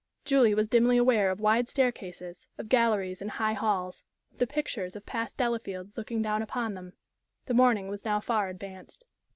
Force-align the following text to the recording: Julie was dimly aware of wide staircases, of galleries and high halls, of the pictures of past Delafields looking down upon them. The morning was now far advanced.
Julie 0.25 0.55
was 0.55 0.67
dimly 0.67 0.97
aware 0.97 1.29
of 1.29 1.39
wide 1.39 1.67
staircases, 1.67 2.47
of 2.57 2.69
galleries 2.69 3.21
and 3.21 3.29
high 3.29 3.53
halls, 3.53 4.01
of 4.31 4.39
the 4.39 4.47
pictures 4.47 4.95
of 4.95 5.05
past 5.05 5.37
Delafields 5.37 5.95
looking 5.95 6.23
down 6.23 6.41
upon 6.41 6.73
them. 6.73 6.93
The 7.45 7.53
morning 7.53 7.87
was 7.87 8.03
now 8.03 8.19
far 8.19 8.49
advanced. 8.49 9.05